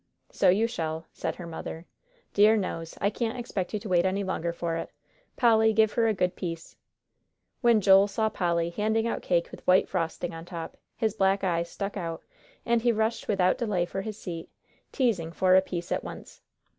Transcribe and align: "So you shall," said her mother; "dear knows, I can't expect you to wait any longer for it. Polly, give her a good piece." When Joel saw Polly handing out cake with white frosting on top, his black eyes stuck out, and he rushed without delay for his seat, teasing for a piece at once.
"So 0.31 0.49
you 0.49 0.65
shall," 0.65 1.05
said 1.11 1.35
her 1.35 1.45
mother; 1.45 1.85
"dear 2.33 2.57
knows, 2.57 2.97
I 2.99 3.11
can't 3.11 3.37
expect 3.37 3.71
you 3.71 3.79
to 3.81 3.87
wait 3.89 4.03
any 4.03 4.23
longer 4.23 4.51
for 4.51 4.75
it. 4.75 4.89
Polly, 5.37 5.73
give 5.73 5.91
her 5.93 6.07
a 6.07 6.13
good 6.15 6.35
piece." 6.35 6.75
When 7.61 7.81
Joel 7.81 8.07
saw 8.07 8.27
Polly 8.27 8.71
handing 8.71 9.05
out 9.05 9.21
cake 9.21 9.51
with 9.51 9.61
white 9.67 9.87
frosting 9.87 10.33
on 10.33 10.45
top, 10.45 10.75
his 10.97 11.13
black 11.13 11.43
eyes 11.43 11.69
stuck 11.69 11.97
out, 11.97 12.23
and 12.65 12.81
he 12.81 12.91
rushed 12.91 13.27
without 13.27 13.59
delay 13.59 13.85
for 13.85 14.01
his 14.01 14.17
seat, 14.19 14.49
teasing 14.91 15.31
for 15.31 15.55
a 15.55 15.61
piece 15.61 15.91
at 15.91 16.03
once. 16.03 16.41